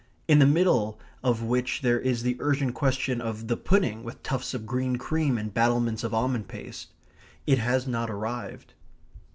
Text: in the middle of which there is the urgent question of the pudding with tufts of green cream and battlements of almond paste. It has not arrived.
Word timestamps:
in 0.27 0.39
the 0.39 0.47
middle 0.47 0.99
of 1.23 1.43
which 1.43 1.81
there 1.83 1.99
is 1.99 2.23
the 2.23 2.35
urgent 2.39 2.73
question 2.73 3.21
of 3.21 3.47
the 3.47 3.55
pudding 3.55 4.03
with 4.03 4.23
tufts 4.23 4.55
of 4.55 4.65
green 4.65 4.95
cream 4.95 5.37
and 5.37 5.53
battlements 5.53 6.03
of 6.03 6.11
almond 6.11 6.47
paste. 6.47 6.91
It 7.45 7.59
has 7.59 7.85
not 7.85 8.09
arrived. 8.09 8.73